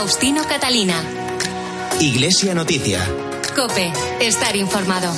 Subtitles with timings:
[0.00, 0.94] Faustino Catalina.
[2.00, 3.06] Iglesia Noticia.
[3.54, 5.12] Cope, estar informado.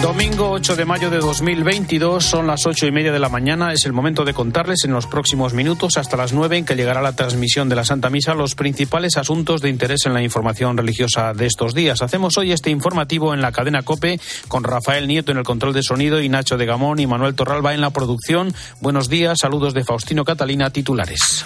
[0.00, 3.74] Domingo 8 de mayo de 2022, son las ocho y media de la mañana.
[3.74, 7.02] Es el momento de contarles en los próximos minutos, hasta las nueve, en que llegará
[7.02, 11.34] la transmisión de la Santa Misa, los principales asuntos de interés en la información religiosa
[11.34, 12.00] de estos días.
[12.00, 14.18] Hacemos hoy este informativo en la cadena Cope
[14.48, 17.74] con Rafael Nieto en el control de sonido y Nacho de Gamón y Manuel Torralba
[17.74, 18.54] en la producción.
[18.80, 21.44] Buenos días, saludos de Faustino Catalina, titulares.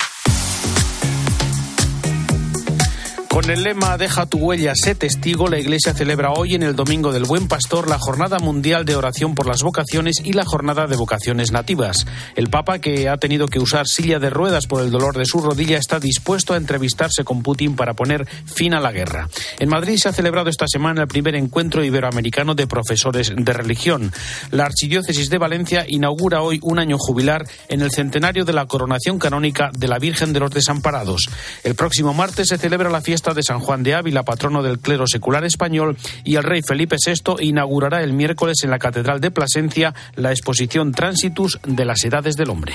[3.35, 7.11] Con el lema Deja tu huella, sé testigo, la Iglesia celebra hoy en el Domingo
[7.11, 10.95] del Buen Pastor la Jornada Mundial de Oración por las Vocaciones y la Jornada de
[10.95, 12.07] Vocaciones Nativas.
[12.37, 15.41] El Papa, que ha tenido que usar silla de ruedas por el dolor de su
[15.41, 19.29] rodilla, está dispuesto a entrevistarse con Putin para poner fin a la guerra.
[19.59, 24.13] En Madrid se ha celebrado esta semana el primer encuentro iberoamericano de profesores de religión.
[24.53, 29.19] La Archidiócesis de Valencia inaugura hoy un año jubilar en el centenario de la coronación
[29.19, 31.29] canónica de la Virgen de los Desamparados.
[31.65, 35.07] El próximo martes se celebra la fiesta de San Juan de Ávila, patrono del clero
[35.07, 39.95] secular español, y el rey Felipe VI inaugurará el miércoles en la Catedral de Plasencia
[40.17, 42.75] la exposición Transitus de las Edades del Hombre.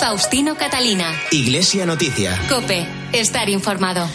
[0.00, 1.12] Faustino Catalina.
[1.30, 2.38] Iglesia Noticia.
[2.48, 4.06] Cope, estar informado.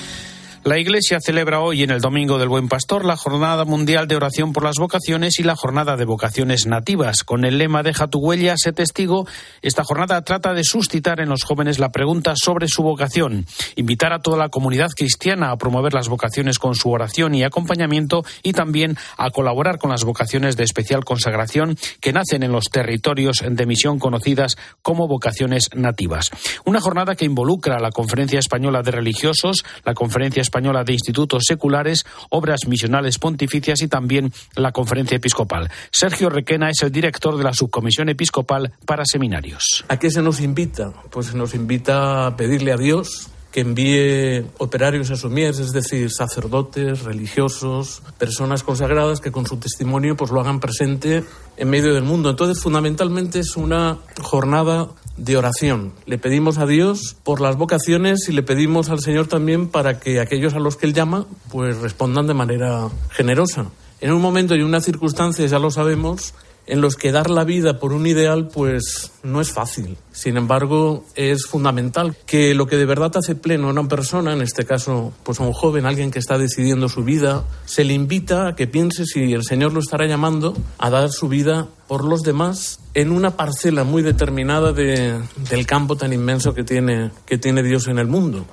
[0.66, 4.52] La Iglesia celebra hoy en el Domingo del Buen Pastor la Jornada Mundial de Oración
[4.52, 7.24] por las Vocaciones y la Jornada de Vocaciones Nativas.
[7.24, 9.26] Con el lema Deja tu huella, sé testigo,
[9.62, 13.46] esta jornada trata de suscitar en los jóvenes la pregunta sobre su vocación,
[13.78, 18.26] invitar a toda la comunidad cristiana a promover las vocaciones con su oración y acompañamiento
[18.44, 23.46] y también a colaborar con las vocaciones de especial consagración que nacen en los territorios
[23.50, 26.32] de misión conocidas como vocaciones nativas.
[26.66, 31.44] Una jornada que involucra a la Conferencia Española de Religiosos, la Conferencia Española de Institutos
[31.46, 35.70] Seculares, Obras Misionales Pontificias y también la Conferencia Episcopal.
[35.92, 39.86] Sergio Requena es el director de la Subcomisión Episcopal para Seminarios.
[39.88, 40.92] ¿A qué se nos invita?
[41.12, 45.72] Pues se nos invita a pedirle a Dios que envíe operarios a su mies, es
[45.72, 51.24] decir, sacerdotes, religiosos, personas consagradas que con su testimonio pues lo hagan presente
[51.58, 52.30] en medio del mundo.
[52.30, 55.94] Entonces, fundamentalmente es una jornada de oración.
[56.06, 60.20] Le pedimos a Dios por las vocaciones y le pedimos al Señor también para que
[60.20, 63.68] aquellos a los que Él llama pues respondan de manera generosa.
[64.02, 66.34] En un momento y una circunstancia, ya lo sabemos,
[66.70, 69.98] en los que dar la vida por un ideal pues no es fácil.
[70.12, 74.42] Sin embargo, es fundamental que lo que de verdad hace pleno a una persona, en
[74.42, 78.48] este caso pues a un joven, alguien que está decidiendo su vida, se le invita
[78.48, 82.22] a que piense si el Señor lo estará llamando a dar su vida por los
[82.22, 85.20] demás en una parcela muy determinada de,
[85.50, 88.46] del campo tan inmenso que tiene, que tiene Dios en el mundo.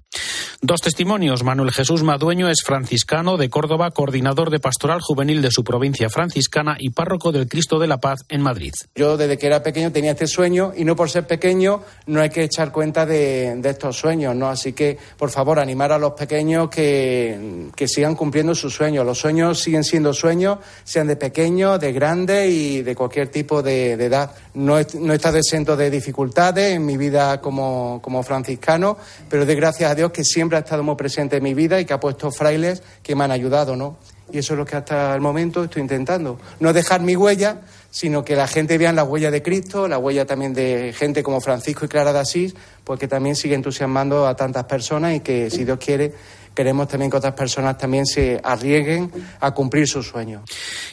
[0.62, 1.44] Dos testimonios.
[1.44, 6.76] Manuel Jesús Madueño es franciscano de Córdoba, coordinador de pastoral juvenil de su provincia franciscana
[6.78, 8.72] y párroco del Cristo de la Paz en Madrid.
[8.94, 12.30] Yo desde que era pequeño tenía este sueño y no por ser pequeño no hay
[12.30, 14.48] que echar cuenta de, de estos sueños, ¿no?
[14.48, 19.04] Así que, por favor, animar a los pequeños que, que sigan cumpliendo sus sueños.
[19.04, 23.98] Los sueños siguen siendo sueños, sean de pequeños, de grandes y de cualquier tipo de,
[23.98, 24.30] de edad.
[24.54, 28.96] No no he estado exento de dificultades en mi vida como, como franciscano,
[29.28, 31.84] pero de gracias a Dios que siempre ha estado muy presente en mi vida y
[31.84, 33.96] que ha puesto frailes que me han ayudado, ¿no?
[34.32, 36.38] Y eso es lo que hasta el momento estoy intentando.
[36.60, 40.26] No dejar mi huella, sino que la gente vea la huella de Cristo, la huella
[40.26, 44.36] también de gente como Francisco y Clara de Asís, pues que también sigue entusiasmando a
[44.36, 46.12] tantas personas y que, si Dios quiere,
[46.56, 50.42] queremos también que otras personas también se arriesguen a cumplir sus sueños.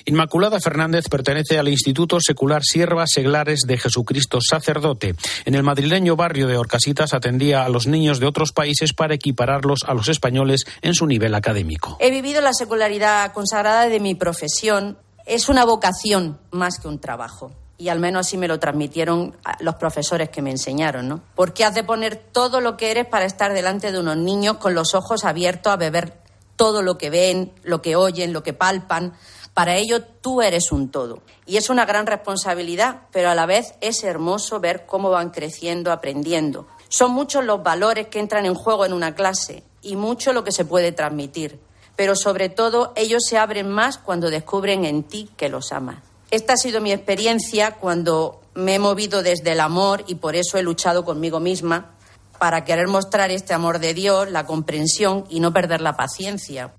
[0.06, 5.16] Inmaculada Fernández pertenece al Instituto Secular Siervas Seglares de Jesucristo Sacerdote.
[5.46, 9.80] En el madrileño barrio de Orcasitas atendía a los niños de otros países para equipararlos
[9.88, 11.98] a los españoles en su nivel académico.
[12.00, 14.98] He vivido la secularidad consagrada de mi profesión.
[15.26, 19.76] Es una vocación más que un trabajo y al menos así me lo transmitieron los
[19.76, 21.22] profesores que me enseñaron, ¿no?
[21.36, 24.74] Porque has de poner todo lo que eres para estar delante de unos niños con
[24.76, 26.24] los ojos abiertos a beber
[26.56, 29.14] todo lo que ven, lo que oyen, lo que palpan.
[29.54, 31.22] Para ello tú eres un todo.
[31.46, 35.92] Y es una gran responsabilidad, pero a la vez es hermoso ver cómo van creciendo,
[35.92, 36.68] aprendiendo.
[36.90, 40.52] Son muchos los valores que entran en juego en una clase y mucho lo que
[40.52, 41.60] se puede transmitir.
[41.96, 46.13] Pero sobre todo ellos se abren más cuando descubren en ti que los amas.
[46.32, 50.58] Esta ha sido mi experiencia cuando me he movido desde el amor y por eso
[50.58, 51.96] he luchado conmigo misma
[52.40, 56.74] para querer mostrar este amor de Dios, la comprensión y no perder la paciencia.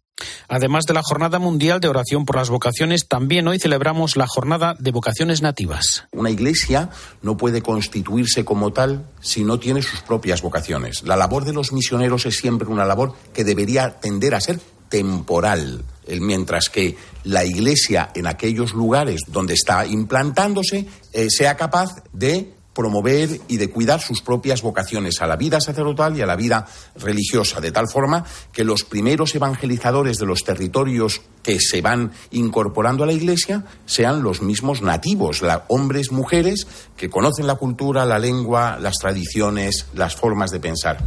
[0.48, 4.74] Además de la Jornada Mundial de Oración por las Vocaciones, también hoy celebramos la Jornada
[4.78, 6.06] de Vocaciones Nativas.
[6.12, 6.90] Una iglesia
[7.22, 11.02] no puede constituirse como tal si no tiene sus propias vocaciones.
[11.02, 14.60] La labor de los misioneros es siempre una labor que debería tender a ser
[14.94, 15.82] temporal,
[16.20, 23.40] mientras que la Iglesia en aquellos lugares donde está implantándose eh, sea capaz de promover
[23.48, 26.66] y de cuidar sus propias vocaciones a la vida sacerdotal y a la vida
[26.96, 33.04] religiosa, de tal forma que los primeros evangelizadores de los territorios que se van incorporando
[33.04, 36.66] a la Iglesia sean los mismos nativos, hombres, mujeres
[36.96, 41.04] que conocen la cultura, la lengua, las tradiciones, las formas de pensar.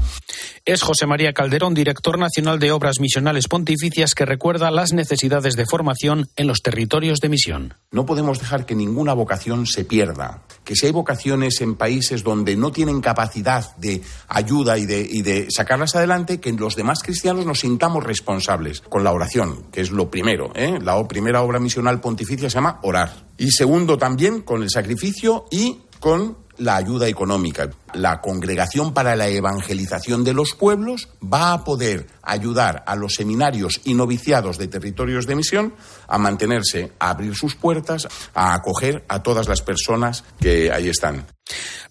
[0.65, 5.65] Es José María Calderón, director nacional de Obras Misionales Pontificias, que recuerda las necesidades de
[5.65, 7.73] formación en los territorios de misión.
[7.91, 12.55] No podemos dejar que ninguna vocación se pierda, que si hay vocaciones en países donde
[12.55, 18.03] no tienen capacidad de ayuda y de, sacarlas adelante, que los demás cristianos nos sintamos
[18.03, 20.51] responsables con la oración, que es lo primero.
[20.55, 20.79] ¿eh?
[20.81, 23.27] La primera obra misional pontificia se llama orar.
[23.37, 27.69] Y segundo, también con el sacrificio y con la ayuda económica.
[27.93, 33.81] La Congregación para la Evangelización de los Pueblos va a poder ayudar a los seminarios
[33.83, 35.73] y noviciados de territorios de misión
[36.07, 41.25] a mantenerse, a abrir sus puertas, a acoger a todas las personas que ahí están.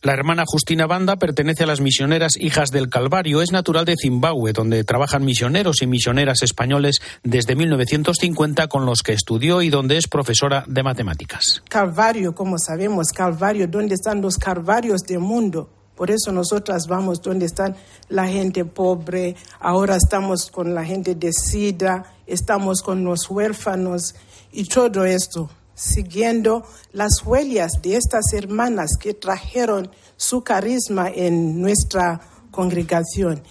[0.02, 3.42] La hermana Justina Banda pertenece a las misioneras Hijas del Calvario.
[3.42, 9.12] Es natural de Zimbabue, donde trabajan misioneros y misioneras españoles desde 1950 con los que
[9.12, 11.62] estudió y donde es profesora de matemáticas.
[11.68, 15.70] Calvario, como sabemos, Calvario, ¿dónde están los Calvarios del mundo?
[15.96, 17.74] Por eso nosotras vamos donde están
[18.10, 24.14] la gente pobre, ahora estamos con la gente de SIDA, estamos con los huérfanos
[24.52, 32.20] y todo esto, siguiendo las huellas de estas hermanas que trajeron su carisma en nuestra
[32.50, 33.42] congregación.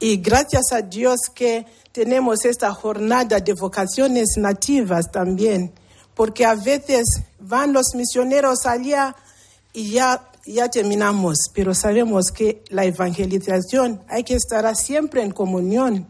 [0.00, 5.72] Y gracias a Dios que tenemos esta jornada de vocaciones nativas también,
[6.16, 7.04] porque a veces
[7.38, 9.14] van los misioneros allá
[9.72, 16.06] y ya ya terminamos, pero sabemos que la evangelización hay que estar siempre en comunión.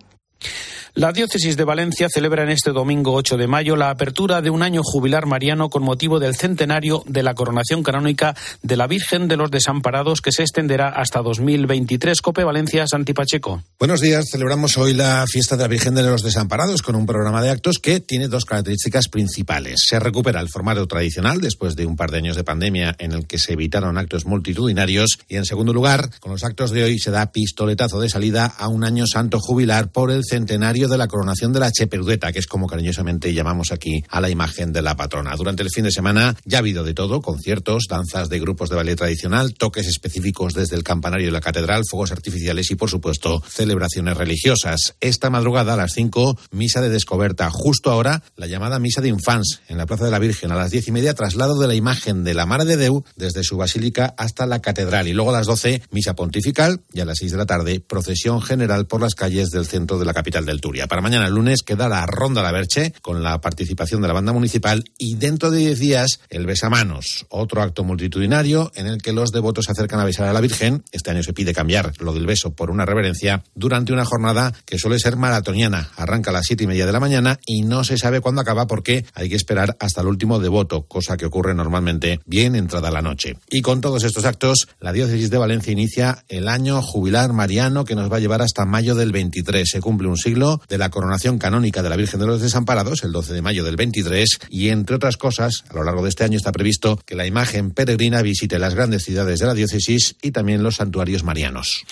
[0.95, 4.63] La diócesis de Valencia celebra en este domingo 8 de mayo la apertura de un
[4.63, 9.39] año jubilar mariano con motivo del centenario de la coronación canónica de la Virgen de
[9.39, 12.21] los Desamparados que se extenderá hasta 2023.
[12.21, 13.63] Cope Valencia, Santi Pacheco.
[13.79, 14.29] Buenos días.
[14.31, 17.79] Celebramos hoy la fiesta de la Virgen de los Desamparados con un programa de actos
[17.79, 19.87] que tiene dos características principales.
[19.89, 23.27] Se recupera el formato tradicional después de un par de años de pandemia en el
[23.27, 27.11] que se evitaron actos multitudinarios y en segundo lugar, con los actos de hoy se
[27.11, 31.53] da pistoletazo de salida a un año santo jubilar por el centenario de la coronación
[31.53, 35.37] de la Cheperudeta, que es como cariñosamente llamamos aquí a la imagen de la patrona.
[35.37, 38.77] Durante el fin de semana ya ha habido de todo, conciertos, danzas de grupos de
[38.77, 43.43] ballet tradicional, toques específicos desde el campanario de la catedral, fuegos artificiales y, por supuesto,
[43.49, 44.95] celebraciones religiosas.
[45.01, 47.49] Esta madrugada a las 5, misa de descoberta.
[47.51, 50.51] Justo ahora, la llamada misa de infans en la Plaza de la Virgen.
[50.53, 53.45] A las diez y media, traslado de la imagen de la Mare de Deu desde
[53.45, 55.07] su basílica hasta la catedral.
[55.07, 58.43] Y luego a las 12, misa pontifical y a las 6 de la tarde, procesión
[58.43, 60.72] general por las calles del centro de la capital del Tour.
[60.89, 64.33] Para mañana, el lunes, queda la Ronda La Verche con la participación de la banda
[64.33, 69.33] municipal y dentro de 10 días el Besamanos, otro acto multitudinario en el que los
[69.33, 70.83] devotos se acercan a besar a la Virgen.
[70.91, 74.79] Este año se pide cambiar lo del beso por una reverencia durante una jornada que
[74.79, 75.91] suele ser maratoniana.
[75.97, 78.67] Arranca a las siete y media de la mañana y no se sabe cuándo acaba
[78.67, 83.03] porque hay que esperar hasta el último devoto, cosa que ocurre normalmente bien entrada la
[83.03, 83.37] noche.
[83.51, 87.95] Y con todos estos actos, la diócesis de Valencia inicia el año jubilar mariano que
[87.95, 89.69] nos va a llevar hasta mayo del 23.
[89.69, 93.13] Se cumple un siglo de la coronación canónica de la Virgen de los Desamparados, el
[93.13, 96.37] 12 de mayo del 23, y entre otras cosas, a lo largo de este año
[96.37, 100.63] está previsto que la imagen peregrina visite las grandes ciudades de la diócesis y también
[100.63, 101.85] los santuarios marianos.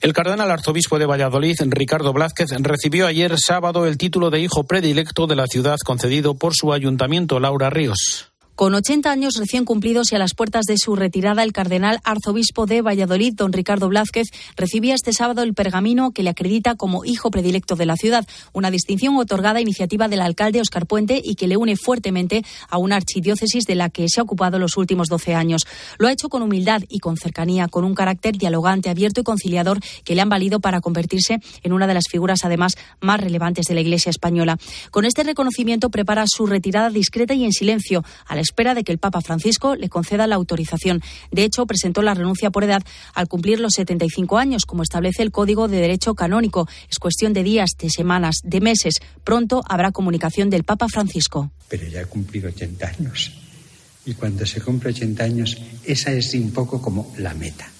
[0.00, 5.26] El cardenal arzobispo de Valladolid, Ricardo Blázquez, recibió ayer sábado el título de hijo predilecto
[5.26, 8.29] de la ciudad concedido por su ayuntamiento, Laura Ríos.
[8.60, 12.66] Con 80 años recién cumplidos y a las puertas de su retirada, el cardenal arzobispo
[12.66, 17.30] de Valladolid, don Ricardo Blázquez, recibía este sábado el pergamino que le acredita como hijo
[17.30, 21.48] predilecto de la ciudad, una distinción otorgada a iniciativa del alcalde Oscar Puente y que
[21.48, 25.34] le une fuertemente a una archidiócesis de la que se ha ocupado los últimos 12
[25.34, 25.62] años.
[25.96, 29.80] Lo ha hecho con humildad y con cercanía, con un carácter dialogante, abierto y conciliador
[30.04, 33.74] que le han valido para convertirse en una de las figuras, además, más relevantes de
[33.74, 34.58] la Iglesia española.
[34.90, 38.92] Con este reconocimiento prepara su retirada discreta y en silencio, a la espera de que
[38.92, 41.00] el Papa Francisco le conceda la autorización.
[41.30, 42.82] De hecho, presentó la renuncia por edad
[43.14, 46.68] al cumplir los 75 años, como establece el Código de Derecho Canónico.
[46.90, 48.94] Es cuestión de días, de semanas, de meses.
[49.22, 51.52] Pronto habrá comunicación del Papa Francisco.
[51.68, 53.32] Pero ya ha cumplido 80 años.
[54.04, 57.70] Y cuando se cumple 80 años, esa es un poco como la meta.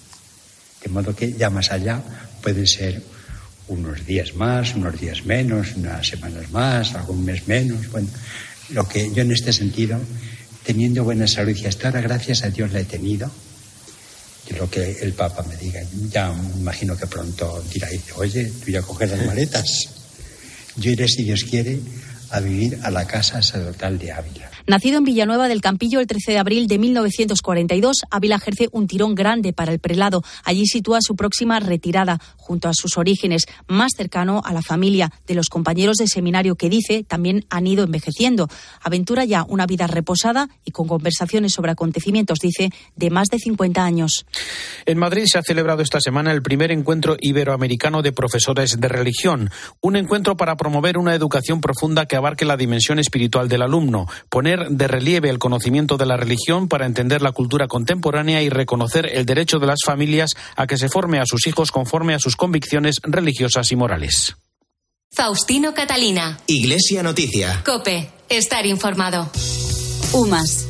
[0.83, 2.01] De modo que ya más allá
[2.43, 3.03] pueden ser
[3.67, 7.91] unos días más, unos días menos, unas semanas más, algún mes menos.
[7.91, 8.09] Bueno,
[8.71, 9.99] lo que yo en este sentido
[10.65, 13.31] teniendo buena salud y hasta ahora, gracias a Dios, la he tenido.
[14.49, 18.83] Y lo que el Papa me diga, ya imagino que pronto dirá, oye, tú ya
[18.83, 19.65] coges las maletas.
[20.77, 21.79] Yo iré, si Dios quiere,
[22.31, 24.50] a vivir a la casa sacerdotal de Ávila.
[24.71, 29.17] Nacido en Villanueva del Campillo el 13 de abril de 1942, Ávila ejerce un tirón
[29.17, 30.23] grande para el prelado.
[30.45, 35.35] Allí sitúa su próxima retirada, junto a sus orígenes, más cercano a la familia de
[35.35, 38.47] los compañeros de seminario que dice también han ido envejeciendo.
[38.81, 43.85] Aventura ya una vida reposada y con conversaciones sobre acontecimientos, dice, de más de 50
[43.85, 44.25] años.
[44.87, 49.51] En Madrid se ha celebrado esta semana el primer encuentro iberoamericano de profesores de religión,
[49.81, 54.07] un encuentro para promover una educación profunda que abarque la dimensión espiritual del alumno,
[54.61, 59.07] poner de relieve el conocimiento de la religión para entender la cultura contemporánea y reconocer
[59.13, 62.37] el derecho de las familias a que se forme a sus hijos conforme a sus
[62.37, 64.37] convicciones religiosas y morales.
[65.13, 66.39] Faustino Catalina.
[66.47, 67.63] Iglesia Noticia.
[67.65, 68.11] Cope.
[68.29, 69.29] Estar informado.
[70.13, 70.70] UMAS.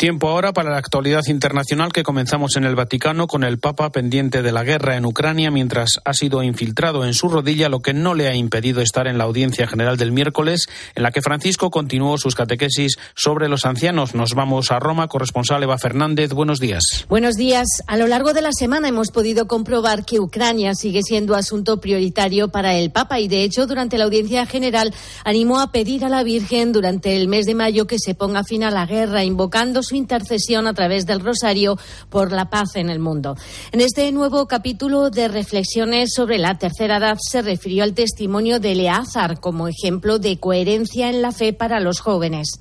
[0.00, 4.40] Tiempo ahora para la actualidad internacional que comenzamos en el Vaticano con el Papa pendiente
[4.40, 8.14] de la guerra en Ucrania mientras ha sido infiltrado en su rodilla, lo que no
[8.14, 12.16] le ha impedido estar en la audiencia general del miércoles, en la que Francisco continuó
[12.16, 14.14] sus catequesis sobre los ancianos.
[14.14, 16.32] Nos vamos a Roma, corresponsal Eva Fernández.
[16.32, 17.04] Buenos días.
[17.10, 17.66] Buenos días.
[17.86, 22.48] A lo largo de la semana hemos podido comprobar que Ucrania sigue siendo asunto prioritario
[22.48, 24.94] para el Papa y, de hecho, durante la audiencia general
[25.26, 28.64] animó a pedir a la Virgen durante el mes de mayo que se ponga fin
[28.64, 31.76] a la guerra, invocando su intercesión a través del Rosario
[32.10, 33.36] por la paz en el mundo.
[33.72, 38.72] En este nuevo capítulo de reflexiones sobre la tercera edad se refirió al testimonio de
[38.72, 42.60] Eleazar como ejemplo de coherencia en la fe para los jóvenes.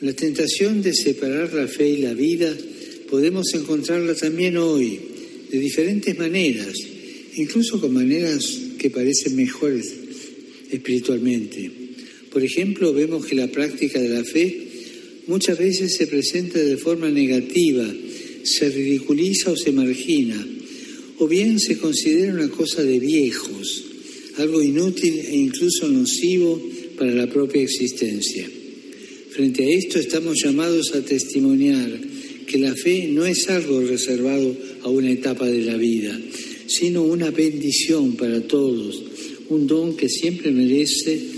[0.00, 2.52] La tentación de separar la fe y la vida
[3.08, 5.00] podemos encontrarla también hoy,
[5.52, 6.74] de diferentes maneras,
[7.36, 8.44] incluso con maneras
[8.80, 9.94] que parecen mejores
[10.72, 11.70] espiritualmente.
[12.32, 14.63] Por ejemplo, vemos que la práctica de la fe
[15.26, 17.86] muchas veces se presenta de forma negativa,
[18.42, 20.46] se ridiculiza o se margina,
[21.18, 23.84] o bien se considera una cosa de viejos,
[24.36, 26.60] algo inútil e incluso nocivo
[26.98, 28.48] para la propia existencia.
[29.30, 31.90] Frente a esto estamos llamados a testimoniar
[32.46, 36.18] que la fe no es algo reservado a una etapa de la vida,
[36.66, 39.02] sino una bendición para todos,
[39.48, 41.33] un don que siempre merece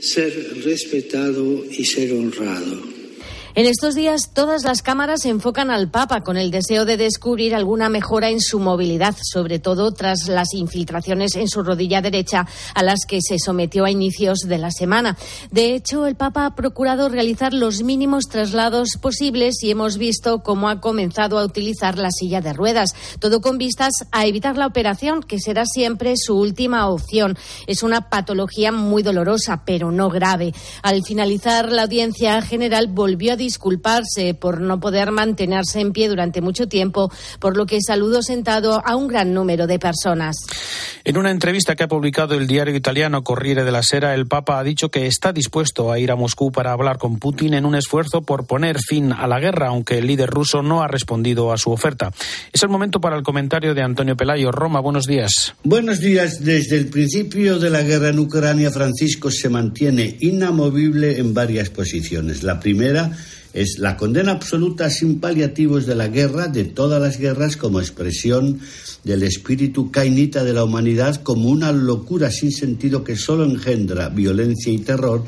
[0.00, 2.97] ser respetado y ser honrado.
[3.54, 7.88] En estos días todas las cámaras enfocan al Papa con el deseo de descubrir alguna
[7.88, 13.00] mejora en su movilidad, sobre todo tras las infiltraciones en su rodilla derecha a las
[13.08, 15.16] que se sometió a inicios de la semana.
[15.50, 20.68] De hecho, el Papa ha procurado realizar los mínimos traslados posibles y hemos visto cómo
[20.68, 25.22] ha comenzado a utilizar la silla de ruedas, todo con vistas a evitar la operación,
[25.22, 27.36] que será siempre su última opción.
[27.66, 30.52] Es una patología muy dolorosa, pero no grave.
[30.82, 36.42] Al finalizar la audiencia general volvió a disculparse por no poder mantenerse en pie durante
[36.42, 40.36] mucho tiempo, por lo que saludó sentado a un gran número de personas.
[41.04, 44.62] En una entrevista que ha publicado el diario italiano Corriere della Sera, el Papa ha
[44.62, 48.20] dicho que está dispuesto a ir a Moscú para hablar con Putin en un esfuerzo
[48.20, 51.70] por poner fin a la guerra, aunque el líder ruso no ha respondido a su
[51.70, 52.12] oferta.
[52.52, 54.52] Es el momento para el comentario de Antonio Pelayo.
[54.52, 55.54] Roma, buenos días.
[55.64, 56.44] Buenos días.
[56.44, 62.42] Desde el principio de la guerra en Ucrania, Francisco se mantiene inamovible en varias posiciones.
[62.42, 63.10] La primera
[63.52, 68.60] es la condena absoluta sin paliativos de la guerra, de todas las guerras, como expresión
[69.04, 74.72] del espíritu cainita de la humanidad, como una locura sin sentido que solo engendra violencia
[74.72, 75.24] y terror,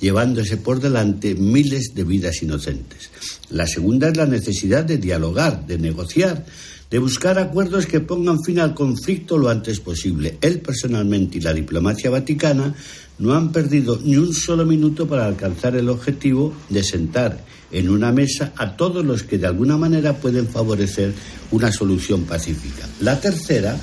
[0.00, 3.10] llevándose por delante miles de vidas inocentes.
[3.50, 6.44] La segunda es la necesidad de dialogar, de negociar,
[6.90, 10.36] de buscar acuerdos que pongan fin al conflicto lo antes posible.
[10.42, 12.74] Él personalmente y la diplomacia vaticana
[13.22, 18.10] no han perdido ni un solo minuto para alcanzar el objetivo de sentar en una
[18.10, 21.12] mesa a todos los que de alguna manera pueden favorecer
[21.52, 22.88] una solución pacífica.
[23.00, 23.78] La tercera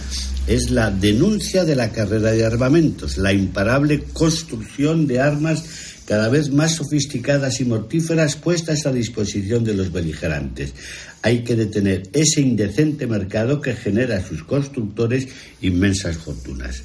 [0.46, 5.64] es la denuncia de la carrera de armamentos, la imparable construcción de armas
[6.06, 10.74] cada vez más sofisticadas y mortíferas puestas a disposición de los beligerantes.
[11.22, 15.28] Hay que detener ese indecente mercado que genera a sus constructores
[15.62, 16.84] inmensas fortunas.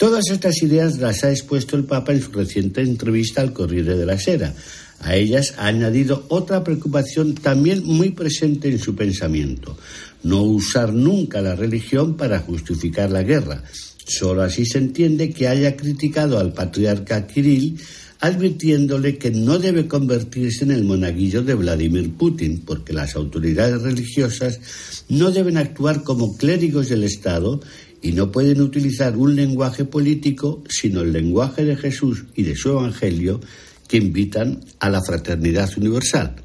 [0.00, 4.06] Todas estas ideas las ha expuesto el Papa en su reciente entrevista al Corriere de
[4.06, 4.54] la Sera.
[5.00, 9.76] A ellas ha añadido otra preocupación también muy presente en su pensamiento,
[10.22, 13.62] no usar nunca la religión para justificar la guerra.
[14.06, 17.78] Solo así se entiende que haya criticado al patriarca Kirill
[18.20, 24.60] advirtiéndole que no debe convertirse en el monaguillo de Vladimir Putin, porque las autoridades religiosas
[25.08, 27.60] no deben actuar como clérigos del Estado
[28.02, 32.70] y no pueden utilizar un lenguaje político, sino el lenguaje de Jesús y de su
[32.70, 33.40] Evangelio,
[33.88, 36.36] que invitan a la fraternidad universal.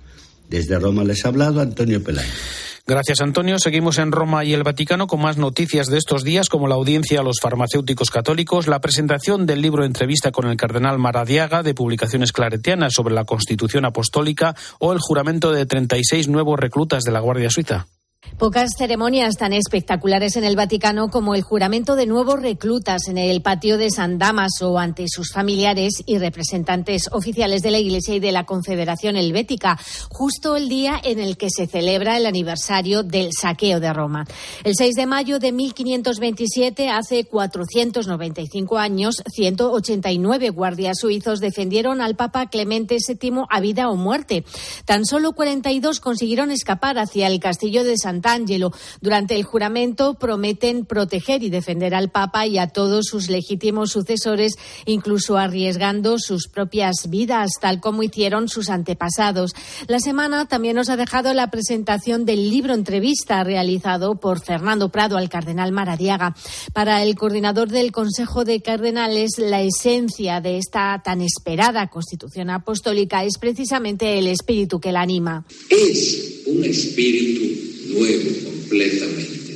[0.49, 2.65] Desde Roma les ha hablado Antonio Peláez.
[2.87, 3.57] Gracias, Antonio.
[3.57, 7.21] Seguimos en Roma y el Vaticano con más noticias de estos días, como la audiencia
[7.21, 12.31] a los farmacéuticos católicos, la presentación del libro Entrevista con el cardenal Maradiaga de publicaciones
[12.31, 17.49] claretianas sobre la Constitución Apostólica o el juramento de 36 nuevos reclutas de la Guardia
[17.49, 17.87] Suiza.
[18.37, 23.41] Pocas ceremonias tan espectaculares en el Vaticano como el juramento de nuevos reclutas en el
[23.41, 28.33] patio de San Damaso ante sus familiares y representantes oficiales de la Iglesia y de
[28.33, 29.79] la Confederación Helvética,
[30.09, 34.25] justo el día en el que se celebra el aniversario del saqueo de Roma.
[34.65, 42.47] El 6 de mayo de 1527, hace 495 años, 189 guardias suizos defendieron al Papa
[42.47, 44.43] Clemente VII a vida o muerte.
[44.83, 48.71] Tan solo 42 consiguieron escapar hacia el castillo de San Sant'Angelo.
[49.01, 54.53] Durante el juramento prometen proteger y defender al Papa y a todos sus legítimos sucesores,
[54.85, 59.51] incluso arriesgando sus propias vidas, tal como hicieron sus antepasados.
[59.87, 65.17] La semana también nos ha dejado la presentación del libro entrevista realizado por Fernando Prado
[65.17, 66.35] al cardenal Maradiaga.
[66.73, 73.23] Para el coordinador del Consejo de Cardenales, la esencia de esta tan esperada Constitución Apostólica
[73.23, 75.45] es precisamente el espíritu que la anima.
[75.69, 77.65] Es un espíritu
[78.13, 79.55] completamente.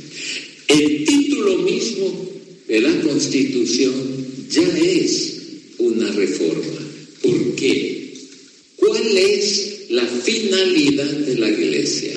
[0.68, 2.30] El título mismo
[2.68, 3.94] de la Constitución
[4.50, 5.38] ya es
[5.78, 6.78] una reforma.
[7.22, 8.14] ¿Por qué?
[8.76, 12.12] ¿Cuál es la finalidad de la Iglesia?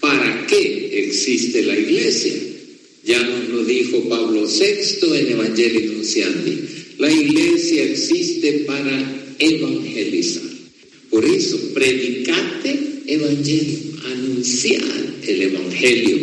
[0.00, 2.34] ¿Para qué existe la Iglesia?
[3.04, 6.58] Ya nos lo dijo Pablo VI en Evangelii Nunciandi.
[6.98, 10.42] La Iglesia existe para evangelizar.
[11.10, 13.78] Por eso, predicate evangelio,
[14.32, 14.82] anunciar
[15.26, 16.16] el Evangelio.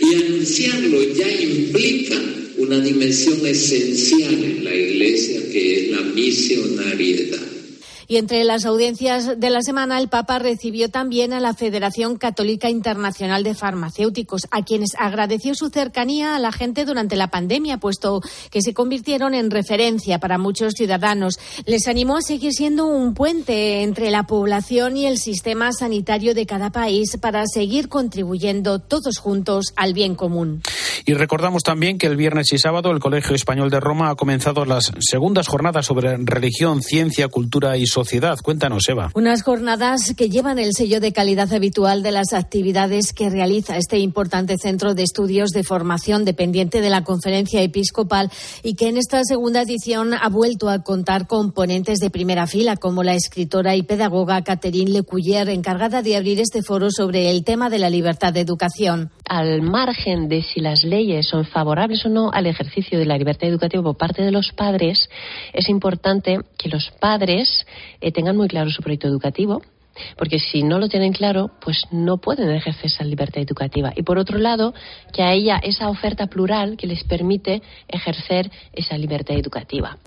[0.00, 2.20] Y anunciarlo ya implica
[2.58, 7.40] una dimensión esencial en la Iglesia que es la misionariedad.
[8.10, 12.68] Y entre las audiencias de la semana, el Papa recibió también a la Federación Católica
[12.68, 18.20] Internacional de Farmacéuticos, a quienes agradeció su cercanía a la gente durante la pandemia, puesto
[18.50, 21.38] que se convirtieron en referencia para muchos ciudadanos.
[21.66, 26.46] Les animó a seguir siendo un puente entre la población y el sistema sanitario de
[26.46, 30.62] cada país para seguir contribuyendo todos juntos al bien común.
[31.06, 34.64] Y recordamos también que el viernes y sábado el Colegio Español de Roma ha comenzado
[34.64, 38.38] las segundas jornadas sobre religión, ciencia, cultura y sociedad sociedad.
[38.42, 39.10] Cuéntanos, Eva.
[39.14, 43.98] Unas jornadas que llevan el sello de calidad habitual de las actividades que realiza este
[43.98, 48.30] importante centro de estudios de formación dependiente de la Conferencia Episcopal
[48.62, 52.76] y que en esta segunda edición ha vuelto a contar con ponentes de primera fila
[52.76, 57.68] como la escritora y pedagoga Catherine Lecuyer, encargada de abrir este foro sobre el tema
[57.68, 59.10] de la libertad de educación.
[59.28, 63.50] Al margen de si las leyes son favorables o no al ejercicio de la libertad
[63.50, 65.10] educativa por parte de los padres,
[65.52, 67.66] es importante que los padres
[68.00, 69.62] eh, tengan muy claro su proyecto educativo,
[70.16, 73.92] porque si no lo tienen claro, pues no pueden ejercer esa libertad educativa.
[73.96, 74.74] Y por otro lado,
[75.12, 79.98] que a ella esa oferta plural que les permite ejercer esa libertad educativa.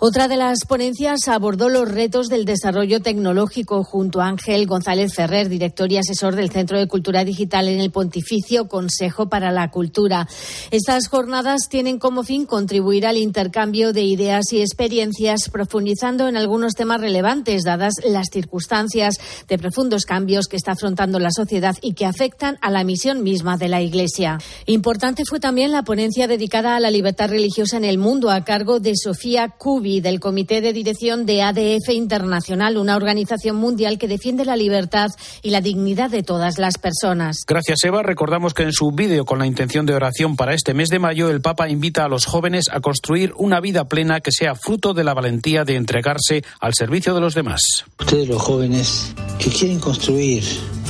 [0.00, 5.48] Otra de las ponencias abordó los retos del desarrollo tecnológico junto a Ángel González Ferrer,
[5.48, 10.28] director y asesor del Centro de Cultura Digital en el Pontificio Consejo para la Cultura.
[10.70, 16.74] Estas jornadas tienen como fin contribuir al intercambio de ideas y experiencias, profundizando en algunos
[16.74, 22.06] temas relevantes, dadas las circunstancias de profundos cambios que está afrontando la sociedad y que
[22.06, 24.38] afectan a la misión misma de la Iglesia.
[24.66, 28.80] Importante fue también la ponencia dedicada a la libertad religiosa en el mundo a cargo
[28.80, 34.44] de Sofía Cubi del Comité de Dirección de ADF Internacional, una organización mundial que defiende
[34.44, 35.10] la libertad
[35.42, 37.44] y la dignidad de todas las personas.
[37.46, 38.02] Gracias, Eva.
[38.02, 41.30] Recordamos que en su vídeo con la intención de oración para este mes de mayo,
[41.30, 45.04] el Papa invita a los jóvenes a construir una vida plena que sea fruto de
[45.04, 47.60] la valentía de entregarse al servicio de los demás.
[47.98, 50.44] Ustedes los jóvenes que quieren construir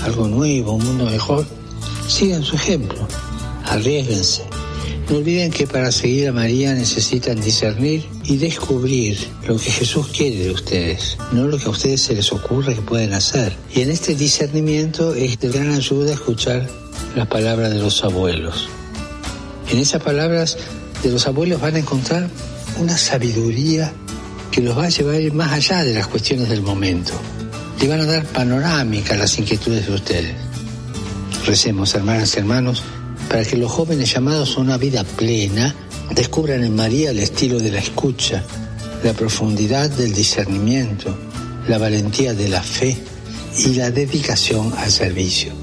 [0.05, 1.47] algo nuevo, un mundo mejor,
[2.09, 3.07] sigan su ejemplo,
[3.65, 4.43] arriesguense.
[5.09, 10.37] No olviden que para seguir a María necesitan discernir y descubrir lo que Jesús quiere
[10.37, 13.57] de ustedes, no lo que a ustedes se les ocurre que pueden hacer.
[13.75, 16.69] Y en este discernimiento es de gran ayuda escuchar
[17.17, 18.69] las palabras de los abuelos.
[19.71, 20.59] En esas palabras
[21.03, 22.29] de los abuelos van a encontrar
[22.79, 23.93] una sabiduría
[24.51, 27.15] que los va a llevar más allá de las cuestiones del momento
[27.81, 30.35] le van a dar panorámica a las inquietudes de ustedes.
[31.47, 32.83] Recemos, hermanas y hermanos,
[33.29, 35.75] para que los jóvenes llamados a una vida plena
[36.15, 38.43] descubran en María el estilo de la escucha,
[39.05, 41.17] la profundidad del discernimiento,
[41.69, 42.97] la valentía de la fe
[43.59, 45.58] y la dedicación al servicio.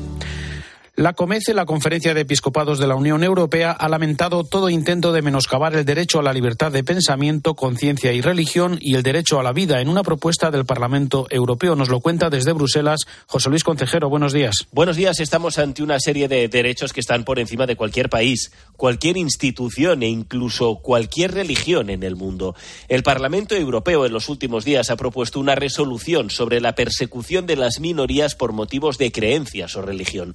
[0.97, 5.21] La COMECE, la Conferencia de Episcopados de la Unión Europea, ha lamentado todo intento de
[5.21, 9.43] menoscabar el derecho a la libertad de pensamiento, conciencia y religión y el derecho a
[9.43, 11.75] la vida en una propuesta del Parlamento Europeo.
[11.75, 14.08] Nos lo cuenta desde Bruselas José Luis Concejero.
[14.08, 14.67] Buenos días.
[14.71, 15.19] Buenos días.
[15.19, 20.01] Estamos ante una serie de derechos que están por encima de cualquier país, cualquier institución
[20.01, 22.55] e incluso cualquier religión en el mundo.
[22.88, 27.58] El Parlamento Europeo en los últimos días ha propuesto una resolución sobre la persecución de
[27.58, 30.34] las minorías por motivos de creencias o religión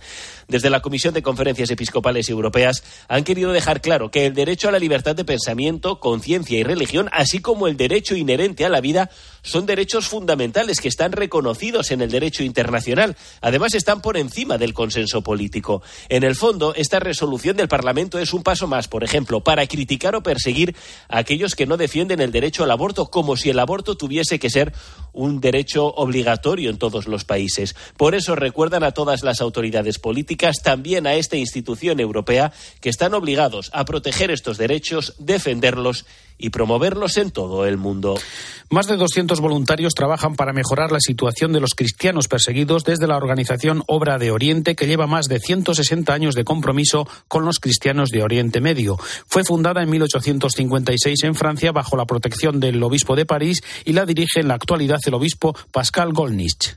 [0.50, 4.72] desde la Comisión de Conferencias Episcopales Europeas han querido dejar claro que el derecho a
[4.72, 9.10] la libertad de pensamiento, conciencia y religión, así como el derecho inherente a la vida,
[9.42, 13.16] son derechos fundamentales que están reconocidos en el derecho internacional.
[13.40, 15.82] Además, están por encima del consenso político.
[16.08, 20.14] En el fondo, esta resolución del Parlamento es un paso más, por ejemplo, para criticar
[20.14, 20.74] o perseguir
[21.08, 24.50] a aquellos que no defienden el derecho al aborto, como si el aborto tuviese que
[24.50, 24.72] ser
[25.12, 27.74] un derecho obligatorio en todos los países.
[27.96, 33.14] Por eso recuerdan a todas las autoridades políticas, también a esta institución europea, que están
[33.14, 36.06] obligados a proteger estos derechos, defenderlos
[36.40, 38.18] y promoverlos en todo el mundo.
[38.72, 43.16] Más de 200 voluntarios trabajan para mejorar la situación de los cristianos perseguidos desde la
[43.16, 48.10] organización Obra de Oriente, que lleva más de 160 años de compromiso con los cristianos
[48.10, 48.96] de Oriente Medio.
[49.26, 54.06] Fue fundada en 1856 en Francia bajo la protección del obispo de París y la
[54.06, 56.76] dirige en la actualidad el obispo Pascal Golnich.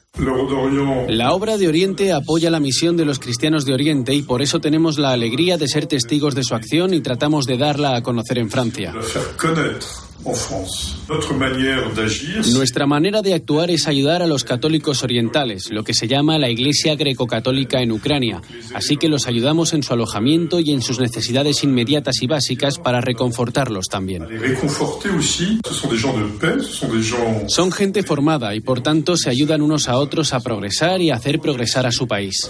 [1.09, 4.61] La Obra de Oriente apoya la misión de los cristianos de Oriente y por eso
[4.61, 8.37] tenemos la alegría de ser testigos de su acción y tratamos de darla a conocer
[8.37, 8.93] en Francia.
[12.53, 16.49] Nuestra manera de actuar es ayudar a los católicos orientales, lo que se llama la
[16.49, 18.41] Iglesia greco-católica en Ucrania.
[18.73, 23.01] Así que los ayudamos en su alojamiento y en sus necesidades inmediatas y básicas para
[23.01, 24.25] reconfortarlos también.
[27.47, 31.15] Son gente formada y por tanto se ayudan unos a otros a progresar y a
[31.15, 32.49] hacer progresar a su país.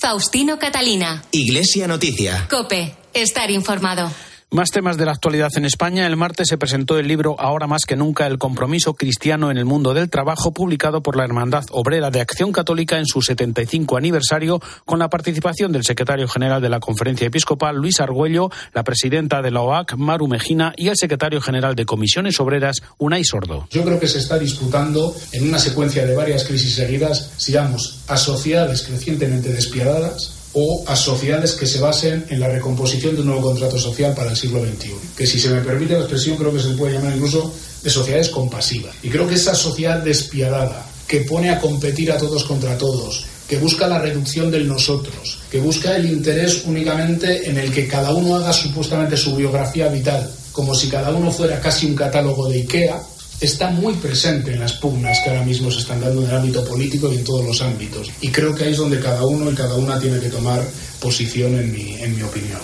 [0.00, 1.24] Faustino Catalina.
[1.32, 2.46] Iglesia Noticia.
[2.48, 2.94] Cope.
[3.14, 4.10] Estar informado.
[4.50, 6.06] Más temas de la actualidad en España.
[6.06, 9.66] El martes se presentó el libro Ahora más que nunca, el compromiso cristiano en el
[9.66, 14.58] mundo del trabajo, publicado por la Hermandad Obrera de Acción Católica en su 75 aniversario,
[14.86, 19.50] con la participación del secretario general de la Conferencia Episcopal, Luis Argüello, la presidenta de
[19.50, 23.68] la OAC, Maru Mejina, y el secretario general de Comisiones Obreras, Unai Sordo.
[23.70, 28.16] Yo creo que se está disputando en una secuencia de varias crisis seguidas, sigamos a
[28.16, 33.42] sociedades crecientemente despiadadas o a sociedades que se basen en la recomposición de un nuevo
[33.42, 34.90] contrato social para el siglo XXI.
[35.16, 38.28] Que si se me permite la expresión, creo que se puede llamar incluso de sociedades
[38.30, 38.96] compasivas.
[39.04, 43.56] Y creo que esa sociedad despiadada, que pone a competir a todos contra todos, que
[43.58, 48.34] busca la reducción del nosotros, que busca el interés únicamente en el que cada uno
[48.34, 53.00] haga supuestamente su biografía vital, como si cada uno fuera casi un catálogo de IKEA,
[53.40, 56.64] está muy presente en las pugnas que ahora mismo se están dando en el ámbito
[56.64, 58.10] político y en todos los ámbitos.
[58.20, 60.60] Y creo que ahí es donde cada uno y cada una tiene que tomar
[61.00, 62.60] posición, en mi, en mi opinión.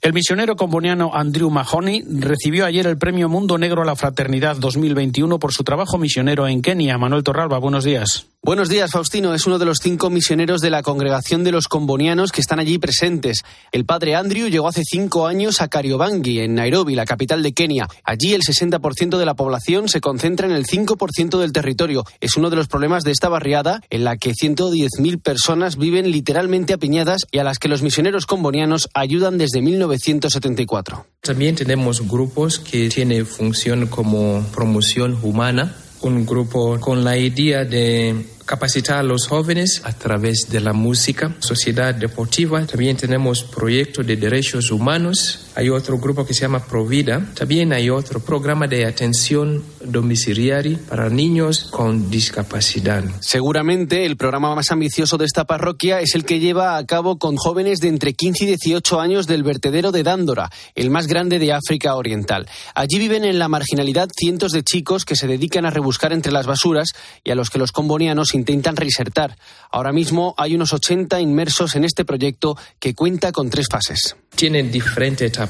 [0.00, 5.40] El misionero comboniano Andrew Mahoney recibió ayer el Premio Mundo Negro a la Fraternidad 2021
[5.40, 6.98] por su trabajo misionero en Kenia.
[6.98, 8.26] Manuel Torralba, buenos días.
[8.40, 9.34] Buenos días, Faustino.
[9.34, 12.78] Es uno de los cinco misioneros de la congregación de los combonianos que están allí
[12.78, 13.42] presentes.
[13.72, 17.88] El padre Andrew llegó hace cinco años a Kariobangi, en Nairobi, la capital de Kenia.
[18.04, 22.04] Allí el 60% de la población se concentra en el 5% del territorio.
[22.20, 26.72] Es uno de los problemas de esta barriada en la que 110.000 personas viven literalmente
[26.72, 31.06] apiñadas y a las que los misioneros combonianos ayudan desde 1974.
[31.20, 38.26] También tenemos grupos que tienen función como promoción humana un grupo con la idea de
[38.44, 42.64] capacitar a los jóvenes a través de la música, sociedad deportiva.
[42.66, 45.47] También tenemos proyectos de derechos humanos.
[45.58, 47.20] Hay otro grupo que se llama Provida.
[47.34, 53.02] También hay otro programa de atención domiciliaria para niños con discapacidad.
[53.18, 57.34] Seguramente el programa más ambicioso de esta parroquia es el que lleva a cabo con
[57.34, 61.52] jóvenes de entre 15 y 18 años del vertedero de Dándora, el más grande de
[61.52, 62.48] África Oriental.
[62.76, 66.46] Allí viven en la marginalidad cientos de chicos que se dedican a rebuscar entre las
[66.46, 66.90] basuras
[67.24, 69.36] y a los que los combonianos intentan reinsertar.
[69.72, 74.14] Ahora mismo hay unos 80 inmersos en este proyecto que cuenta con tres fases.
[74.36, 75.47] Tiene diferentes etapas.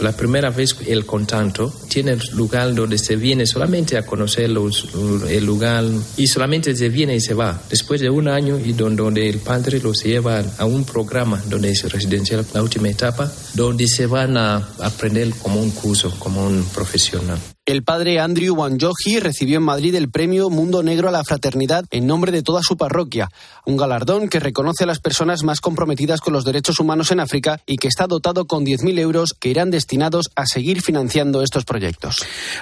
[0.00, 5.84] La primera vez el contacto tiene lugar donde se viene solamente a conocer el lugar
[6.16, 7.60] y solamente se viene y se va.
[7.70, 11.90] Después de un año y donde, el padre los lleva a un programa donde es
[11.90, 17.53] residencial, la última etapa, donde se van a aprender como un curso, como un profesional.
[17.66, 22.06] El padre Andrew Wanjohi recibió en Madrid el premio Mundo Negro a la Fraternidad en
[22.06, 23.30] nombre de toda su parroquia,
[23.64, 27.62] un galardón que reconoce a las personas más comprometidas con los derechos humanos en África
[27.64, 32.16] y que está dotado con 10.000 euros que irán destinados a seguir financiando estos proyectos.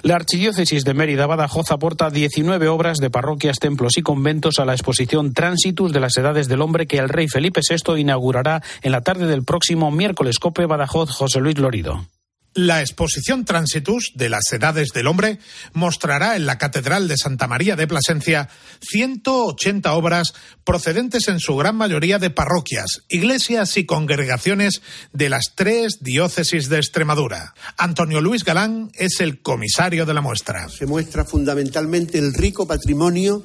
[0.04, 4.74] La Archidiócesis de Mérida Badajoz aporta 19 obras de parroquias, templos y conventos a la
[4.74, 9.00] exposición Tránsitus de las Edades del Hombre que el rey Felipe VI inaugurará en la
[9.00, 12.06] tarde del próximo miércoles Cope Badajoz José Luis Lorido.
[12.54, 15.38] La exposición Transitus de las Edades del Hombre
[15.72, 18.50] mostrará en la Catedral de Santa María de Plasencia
[18.82, 24.82] 180 obras procedentes en su gran mayoría de parroquias, iglesias y congregaciones
[25.14, 27.54] de las tres diócesis de Extremadura.
[27.78, 30.68] Antonio Luis Galán es el comisario de la muestra.
[30.68, 33.42] Se muestra fundamentalmente el rico patrimonio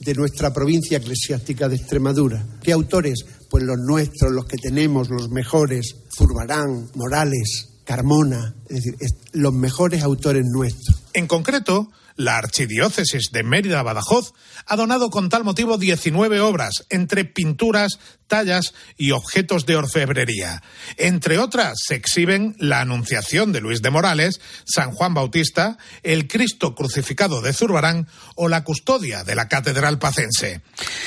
[0.00, 2.44] de nuestra provincia eclesiástica de Extremadura.
[2.62, 3.24] ¿Qué autores?
[3.48, 8.94] Pues los nuestros, los que tenemos, los mejores, Zurbarán, Morales, Carmona, es decir,
[9.32, 11.02] los mejores autores nuestros.
[11.12, 14.32] En concreto, la Archidiócesis de Mérida Badajoz
[14.66, 17.98] ha donado con tal motivo 19 obras, entre pinturas,
[18.28, 20.62] tallas y objetos de orfebrería.
[20.98, 26.76] Entre otras, se exhiben la Anunciación de Luis de Morales, San Juan Bautista, el Cristo
[26.76, 30.60] crucificado de Zurbarán o la custodia de la Catedral Pacense.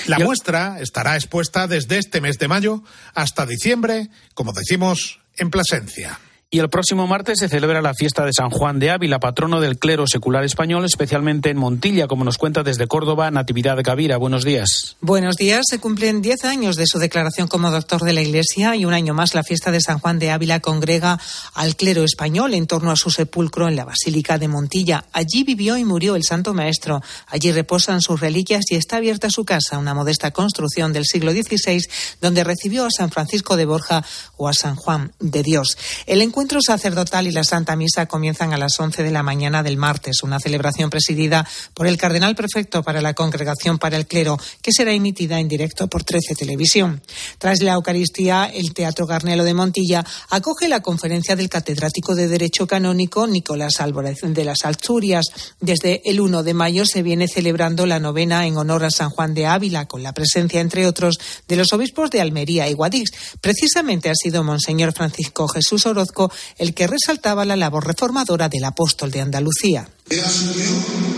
[0.08, 6.20] La muestra estará expuesta desde este mes de mayo hasta diciembre, como decimos, en Plasencia.
[6.54, 9.80] Y el próximo martes se celebra la fiesta de San Juan de Ávila, patrono del
[9.80, 14.18] clero secular español, especialmente en Montilla, como nos cuenta desde Córdoba Natividad Gavira.
[14.18, 14.96] Buenos días.
[15.02, 15.64] Buenos días.
[15.68, 19.16] Se cumplen diez años de su declaración como doctor de la Iglesia y un año
[19.16, 21.20] más la fiesta de San Juan de Ávila congrega
[21.56, 25.06] al clero español en torno a su sepulcro en la Basílica de Montilla.
[25.12, 27.02] Allí vivió y murió el Santo Maestro.
[27.30, 31.82] Allí reposan sus reliquias y está abierta su casa, una modesta construcción del siglo XVI,
[32.22, 34.06] donde recibió a San Francisco de Borja
[34.38, 35.80] o a San Juan de Dios.
[36.06, 39.64] El encuentro encuentro sacerdotal y la Santa Misa comienzan a las 11 de la mañana
[39.64, 44.38] del martes, una celebración presidida por el cardenal prefecto para la Congregación para el Clero,
[44.62, 47.02] que será emitida en directo por 13 Televisión.
[47.38, 52.68] Tras la Eucaristía, el Teatro Garnelo de Montilla acoge la conferencia del catedrático de Derecho
[52.68, 55.28] Canónico Nicolás Álvarez de las Asturias.
[55.62, 59.34] Desde el 1 de mayo se viene celebrando la novena en honor a San Juan
[59.34, 63.12] de Ávila, con la presencia, entre otros, de los obispos de Almería y Guadix.
[63.40, 69.12] Precisamente ha sido Monseñor Francisco Jesús Orozco el que resaltaba la labor reformadora del apóstol
[69.12, 69.88] de Andalucía.
[70.10, 70.66] Asumió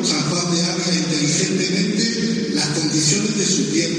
[0.03, 3.94] San Juan de Ávila inteligentemente las condiciones de su tiempo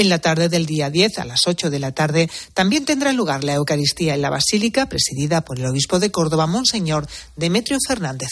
[0.00, 3.44] En la tarde del día 10 a las 8 de la tarde también tendrá lugar
[3.44, 8.30] la Eucaristía en la Basílica, presidida por el obispo de Córdoba, Monseñor Demetrio Fernández.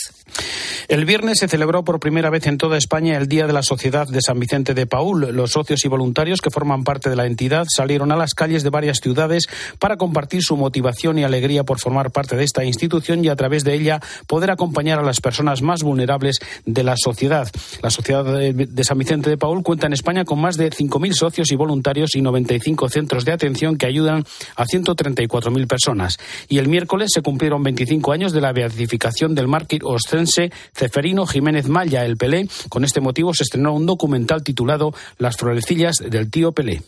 [0.88, 4.08] El viernes se celebró por primera vez en toda España el Día de la Sociedad
[4.08, 5.36] de San Vicente de Paul.
[5.36, 8.70] Los socios y voluntarios que forman parte de la entidad salieron a las calles de
[8.70, 9.46] varias ciudades
[9.78, 13.64] para compartir su motivación y alegría por formar parte de esta institución y a través
[13.64, 17.46] de ella poder acompañar a las personas más vulnerables de la sociedad.
[17.82, 21.52] La Sociedad de San Vicente de Paul cuenta en España con más de 5.000 socios
[21.52, 24.24] y voluntarios y 95 centros de atención que ayudan
[24.56, 26.18] a 134.000 personas.
[26.48, 31.68] Y el miércoles se cumplieron 25 años de la beatificación del mártir ostrense Ceferino Jiménez
[31.68, 32.48] Maya, el Pelé.
[32.70, 36.82] Con este motivo se estrenó un documental titulado Las florecillas del tío Pelé.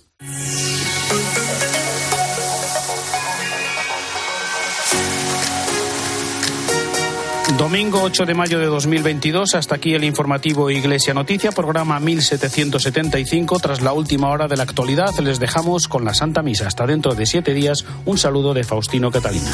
[7.61, 13.61] Domingo 8 de mayo de 2022, hasta aquí el informativo Iglesia Noticia, programa 1775.
[13.61, 16.67] Tras la última hora de la actualidad, les dejamos con la Santa Misa.
[16.67, 19.51] Hasta dentro de siete días, un saludo de Faustino Catalina.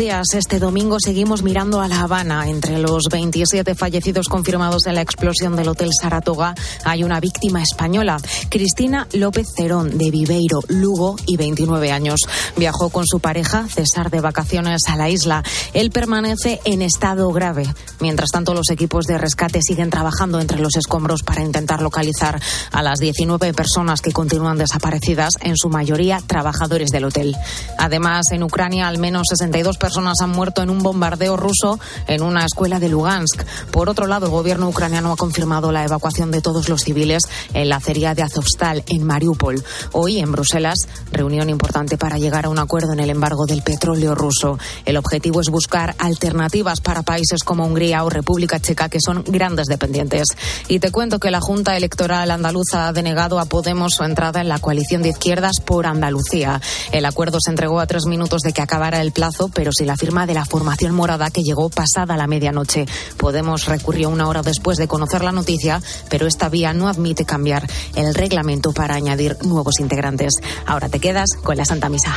[0.00, 0.28] Días.
[0.32, 2.48] Este domingo seguimos mirando a La Habana.
[2.48, 8.16] Entre los 27 fallecidos confirmados en la explosión del Hotel Saratoga hay una víctima española,
[8.48, 12.20] Cristina López Cerón, de Viveiro, Lugo, y 29 años.
[12.56, 15.42] Viajó con su pareja, César, de vacaciones a la isla.
[15.74, 17.66] Él permanece en estado grave.
[18.00, 22.40] Mientras tanto, los equipos de rescate siguen trabajando entre los escombros para intentar localizar
[22.72, 27.36] a las 19 personas que continúan desaparecidas, en su mayoría trabajadores del hotel.
[27.76, 32.22] Además, en Ucrania, al menos 60 62 personas han muerto en un bombardeo ruso en
[32.22, 33.44] una escuela de Lugansk.
[33.70, 37.22] Por otro lado, el gobierno ucraniano ha confirmado la evacuación de todos los civiles
[37.54, 39.62] en la acería de Azovstal, en Mariupol.
[39.92, 40.78] Hoy, en Bruselas,
[41.12, 44.58] reunión importante para llegar a un acuerdo en el embargo del petróleo ruso.
[44.84, 49.66] El objetivo es buscar alternativas para países como Hungría o República Checa, que son grandes
[49.66, 50.28] dependientes.
[50.68, 54.48] Y te cuento que la Junta Electoral andaluza ha denegado a Podemos su entrada en
[54.48, 56.60] la coalición de izquierdas por Andalucía.
[56.92, 59.96] El acuerdo se entregó a tres minutos de que acabara el plazo, pero sin la
[59.96, 62.86] firma de la formación morada que llegó pasada la medianoche.
[63.16, 67.68] Podemos recurrió una hora después de conocer la noticia, pero esta vía no admite cambiar
[67.94, 70.34] el reglamento para añadir nuevos integrantes.
[70.66, 72.14] Ahora te quedas con la Santa Misa.